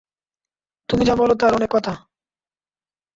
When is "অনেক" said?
1.53-1.69